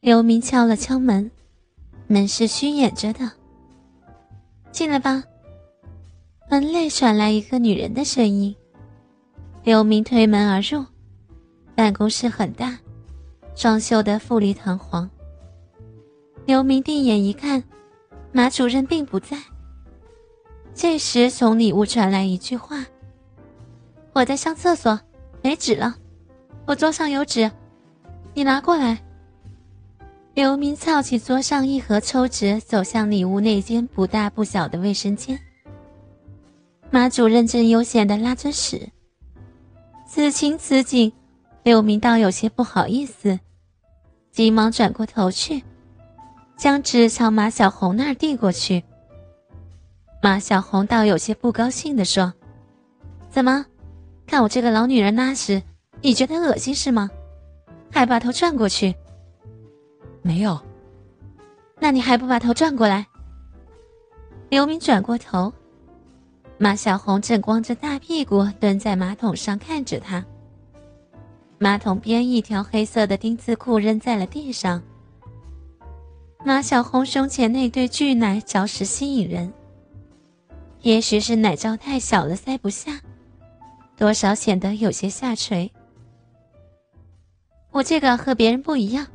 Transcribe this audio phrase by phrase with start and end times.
[0.00, 1.28] 刘明敲了敲门，
[2.06, 3.32] 门是虚掩着的。
[4.70, 5.24] 进来吧。
[6.48, 8.54] 门内传来一个女人的声音。
[9.64, 10.84] 刘明推门而入，
[11.74, 12.78] 办公室很大，
[13.56, 15.10] 装修的富丽堂皇。
[16.46, 17.64] 刘明定眼一看，
[18.30, 19.36] 马主任并不在。
[20.74, 22.86] 这时，从里屋传来一句话
[24.14, 24.98] ：“我在上厕所，
[25.42, 25.96] 没纸了，
[26.66, 27.50] 我桌上有纸，
[28.32, 28.96] 你拿过来。”
[30.38, 35.36] 刘明操起桌上一盒抽纸，走向里屋那间不大不小的卫生间。
[36.92, 38.88] 马主任正悠闲地拉着屎。
[40.06, 41.12] 此情此景，
[41.64, 43.40] 刘明倒有些不好意思，
[44.30, 45.64] 急忙转过头去，
[46.56, 48.84] 将纸朝马小红那儿递过去。
[50.22, 52.32] 马小红倒有些不高兴地说
[53.28, 53.66] ：“怎么，
[54.24, 55.60] 看我这个老女人拉屎，
[56.00, 57.10] 你觉得恶心是吗？
[57.90, 58.94] 还把头转过去？
[60.28, 60.60] 没有。
[61.80, 63.06] 那你还不把头转过来？”
[64.50, 65.50] 刘明转过头，
[66.58, 70.22] 马小红正光着大屁股蹲在马桶上看着他。
[71.56, 74.82] 马桶边一条黑色的丁字裤扔在了地上。
[76.44, 79.50] 马小红胸前那对巨奶着实吸引人。
[80.82, 83.00] 也许是奶罩太小了塞不下，
[83.96, 85.72] 多少显得有些下垂。
[87.70, 89.06] 我这个和别人不一样，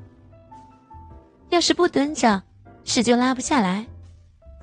[1.53, 2.41] 要是不蹲着，
[2.83, 3.85] 屎就拉不下来。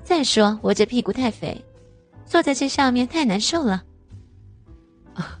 [0.03, 1.63] 再说我这屁股太肥，
[2.25, 3.81] 坐在这上面太难受了。
[5.13, 5.39] 啊，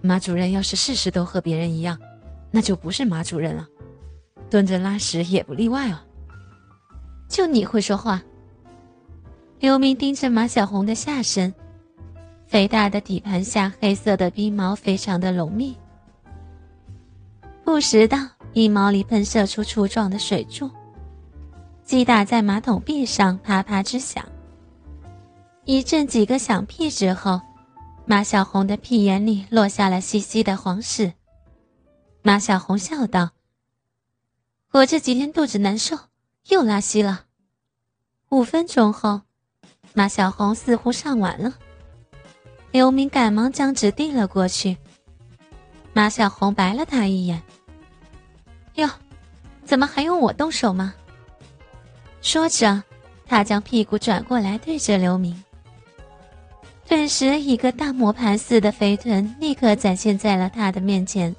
[0.00, 1.98] 马主任要是事事都和别人一样，
[2.50, 3.68] 那就不是马主任了，
[4.48, 6.02] 蹲着拉屎也不例外啊。
[7.28, 8.22] 就你会说话。
[9.60, 11.52] 刘明盯着马小红的下身，
[12.46, 15.76] 肥大的底盘下，黑色的冰毛非常的浓密，
[17.64, 20.70] 不时的鼻毛里喷射出粗壮的水柱，
[21.86, 24.26] 击打在马桶壁上，啪啪直响。
[25.64, 27.40] 一阵几个响屁之后，
[28.04, 31.12] 马小红的屁眼里落下了稀稀的黄屎。
[32.22, 33.30] 马小红笑道
[34.72, 35.96] ：“我这几天肚子难受，
[36.48, 37.26] 又拉稀了。”
[38.30, 39.22] 五分钟后。
[39.94, 41.54] 马小红似乎上完了，
[42.70, 44.76] 刘明赶忙将纸递了过去。
[45.94, 47.42] 马小红白了他一眼
[48.74, 48.90] ：“哟，
[49.64, 50.92] 怎么还用我动手吗？”
[52.26, 52.82] 说着，
[53.24, 55.44] 他将屁股转过来对着刘明。
[56.88, 61.32] 顿时，一个大磨盘似的肥臀立刻展现在了他的面前。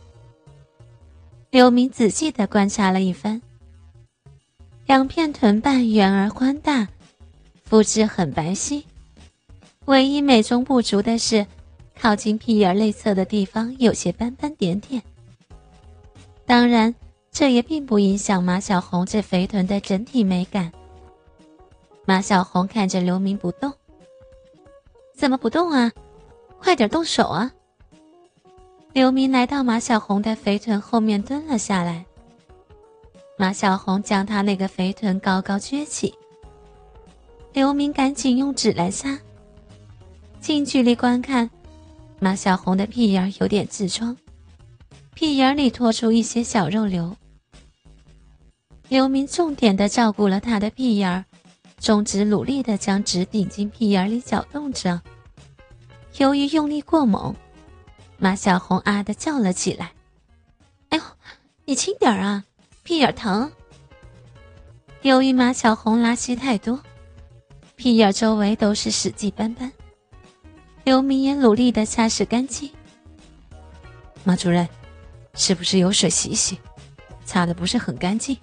[1.50, 3.42] 刘明仔细的观察了一番，
[4.86, 6.88] 两片臀瓣圆而宽大。
[7.66, 8.82] 肤质很白皙，
[9.88, 11.46] 唯一美中不足的是，
[12.00, 15.04] 靠近屁眼内侧的地方有些斑斑点点。
[16.46, 16.96] 当然，
[17.40, 20.72] 这也并不影响马小红这肥臀的整体美感。
[22.04, 23.72] 马小红看着刘明不动，
[25.16, 25.92] 怎么不动啊？
[26.58, 27.54] 快点动手啊！
[28.92, 32.04] 刘明来到马小红的肥臀后面蹲了下来，
[33.38, 36.12] 马小红将他那个肥臀高高撅起。
[37.54, 39.16] 刘明赶紧用纸来擦。
[40.42, 41.48] 近距离观看，
[42.20, 44.18] 马小红的屁眼有点痔疮，
[45.14, 47.16] 屁眼里拖出一些小肉瘤。
[48.90, 51.26] 刘明重点的照顾了他的屁眼儿，
[51.80, 55.02] 中指努力的将纸顶进屁眼里搅动着。
[56.18, 57.36] 由于用力过猛，
[58.18, 59.92] 马小红啊的叫了起来
[60.90, 61.04] ：“哎呦，
[61.66, 62.44] 你轻点啊，
[62.84, 63.52] 屁眼疼！”
[65.04, 66.80] 由于马小红拉稀太多。
[67.76, 69.72] 屁眼周围都是屎迹斑斑，
[70.84, 72.72] 刘明也努力的擦拭干净。
[74.24, 74.68] 马主任，
[75.36, 76.58] 是不是有水洗洗？
[77.24, 78.36] 擦的不是很干净，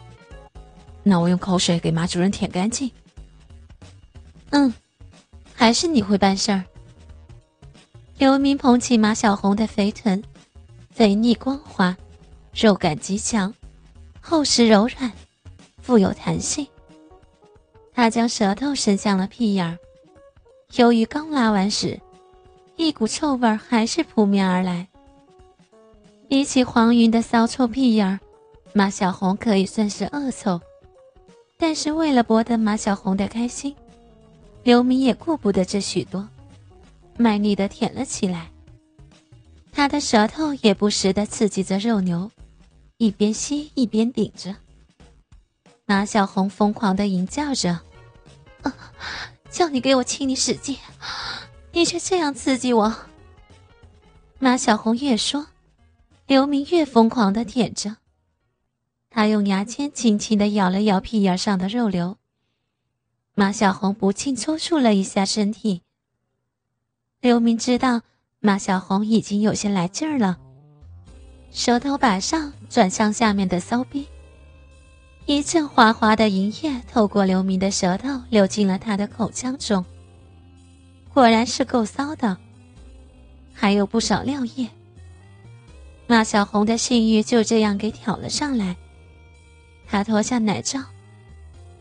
[1.04, 2.90] 那我用口水给马主任舔干净。
[4.50, 4.72] 嗯，
[5.54, 6.64] 还是你会办事儿。
[8.16, 10.22] 刘明捧起马小红的肥臀，
[10.90, 11.96] 肥腻光滑，
[12.54, 13.52] 肉感极强，
[14.20, 15.12] 厚实柔软，
[15.82, 16.66] 富有弹性。
[17.92, 19.78] 他将舌头伸向了屁眼儿，
[20.76, 22.00] 由于刚拉完屎，
[22.76, 24.88] 一股臭味还是扑面而来。
[26.28, 28.18] 比起黄云的骚臭屁眼儿，
[28.72, 30.60] 马小红可以算是恶臭。
[31.56, 33.74] 但是为了博得马小红的开心，
[34.62, 36.28] 刘明也顾不得这许多，
[37.16, 38.50] 卖力的舔了起来。
[39.72, 42.30] 他的舌头也不时的刺激着肉牛，
[42.98, 44.54] 一边吸一边顶着。
[45.86, 47.80] 马小红疯狂的吟叫着
[49.50, 50.78] ：“叫你给我亲你使劲，
[51.72, 52.94] 你却这样刺激我。”
[54.38, 55.46] 马小红越说，
[56.26, 57.96] 刘明越疯狂的舔着。
[59.16, 62.18] 他用牙签轻轻地咬了咬屁眼上的肉瘤。
[63.36, 65.82] 马小红不禁抽搐了一下身体。
[67.20, 68.00] 刘明知道
[68.40, 70.36] 马小红已经有些来劲儿了，
[71.52, 74.08] 舌头摆上转向下面的骚逼，
[75.26, 79.84] 一阵滑滑的银液透过刘明的舌头流进了他的口腔中。
[81.12, 82.36] 果然是够骚的，
[83.52, 84.68] 还有不少尿液。
[86.08, 88.76] 马小红的性欲就这样给挑了上来。
[89.94, 90.80] 他脱下奶罩，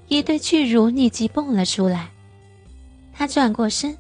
[0.08, 2.12] 一对巨乳立即蹦了出来。
[3.12, 3.98] 他转过身，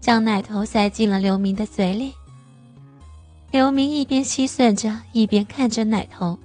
[0.00, 2.14] 将奶头塞进了刘明的嘴里。
[3.50, 6.38] 刘明一边吸吮着，一边看着奶头。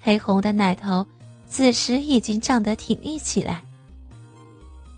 [0.00, 1.06] 黑红的奶头
[1.46, 3.62] 此时已经胀得挺立起来。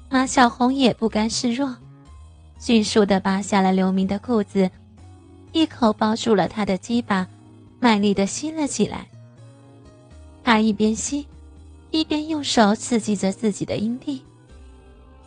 [0.09, 1.77] 马小红也不甘示弱，
[2.59, 4.71] 迅速地扒下了刘明的裤子。
[5.53, 7.29] 一口抱住了他的鸡巴，
[7.79, 9.07] 卖力的吸了起来。
[10.44, 11.27] 他一边吸，
[11.91, 14.23] 一边用手刺激着自己的阴蒂，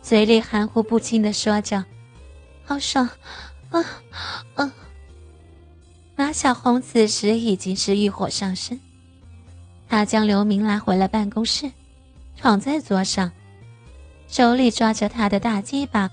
[0.02, 1.84] 嘴里含糊不清的说着
[2.64, 3.08] ：“好爽，
[3.70, 3.84] 啊
[4.54, 4.74] 啊！”
[6.16, 8.78] 马小红此时已经是欲火上身，
[9.88, 11.70] 他将刘明拉回了办公室，
[12.38, 13.30] 躺在桌上，
[14.28, 16.10] 手里抓着他的大鸡巴，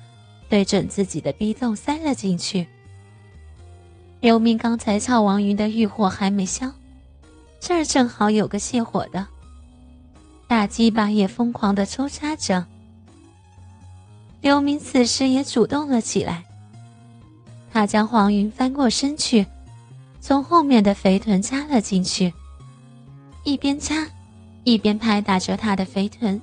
[0.50, 2.68] 对准自己的逼洞塞了进去。
[4.20, 6.72] 刘明刚才操王云的欲火还没消，
[7.66, 9.26] 这儿正好有个泄火的，
[10.50, 12.66] 大鸡巴也疯狂的抽插着。
[14.42, 16.44] 刘明此时也主动了起来，
[17.72, 19.46] 他将黄云翻过身去，
[20.20, 22.34] 从后面的肥臀插了进去，
[23.46, 24.06] 一边插，
[24.66, 26.42] 一边拍打着他的肥臀。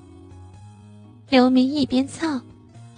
[1.29, 2.41] 刘明一边操，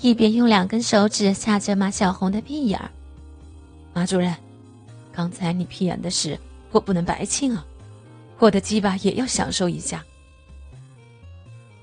[0.00, 2.88] 一边用两根手指掐着马小红的屁眼儿。
[3.92, 4.32] 马主任。
[5.10, 6.38] 刚才你屁眼的事，
[6.70, 7.66] 我不能白亲啊！
[8.42, 10.04] 我的鸡巴也要享受一下。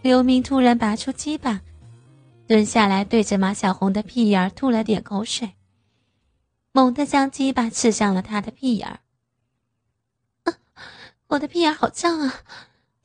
[0.02, 1.62] 刘明突然拔出鸡巴，
[2.48, 5.54] 蹲下来对着马小红的屁眼吐了点口水，
[6.74, 9.00] 猛地将鸡巴刺向了他的屁眼儿。
[11.28, 12.42] 我的屁眼好胀啊！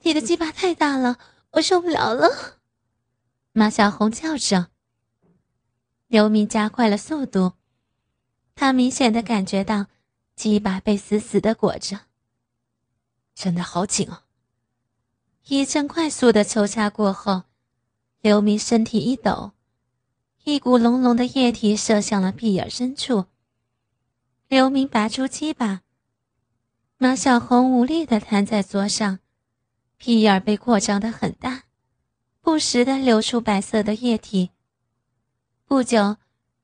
[0.02, 1.18] 你的鸡巴太大了，
[1.52, 2.58] 我受不了了！
[3.52, 4.70] 马小红叫着。
[6.08, 7.52] 刘明加快了速度，
[8.56, 9.86] 他明显的感觉到。
[10.34, 12.00] 鸡巴被死死的裹着，
[13.34, 14.24] 真的好紧啊！
[15.48, 17.42] 一阵快速的抽插过后，
[18.20, 19.52] 刘明身体一抖，
[20.44, 23.26] 一股浓浓的液体射向了屁眼深处。
[24.48, 25.82] 刘明拔出鸡巴，
[26.96, 29.18] 马小红无力的瘫在桌上，
[29.96, 31.64] 屁眼被扩张的很大，
[32.40, 34.50] 不时的流出白色的液体。
[35.66, 36.16] 不久。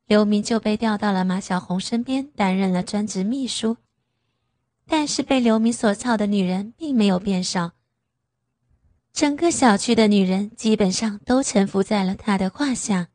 [0.07, 3.77] 刘明就被调到了马小红身边，担任了专职秘书。
[4.93, 7.75] 但是被刘明所操的女人并没有变少，
[9.13, 13.07] 整个小区的女人基本上都臣服在了他的胯下。